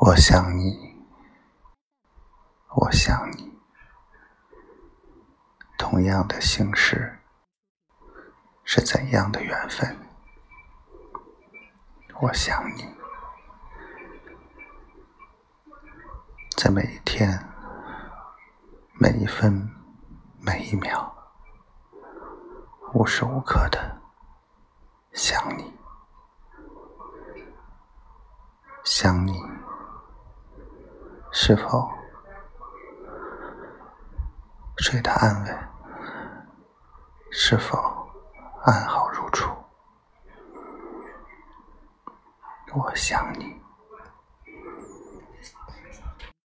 [0.00, 0.96] 我想你，
[2.76, 3.52] 我想你，
[5.76, 7.18] 同样的姓氏，
[8.62, 9.98] 是怎样的缘分？
[12.20, 12.94] 我想你，
[16.56, 17.28] 在每一天、
[19.00, 19.68] 每一分、
[20.38, 21.12] 每一秒，
[22.94, 24.00] 无时无刻的
[25.12, 25.76] 想你，
[28.84, 29.57] 想你。
[31.30, 31.90] 是否
[34.78, 35.68] 睡得安稳？
[37.30, 37.78] 是否
[38.64, 39.50] 安好如初？
[42.74, 43.60] 我想你。